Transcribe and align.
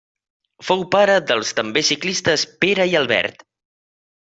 Fou 0.69 0.79
pare 0.95 1.17
dels 1.33 1.51
també 1.59 1.85
ciclistes 1.91 2.47
Pere 2.65 2.91
i 2.95 2.99
Albert. 3.03 3.49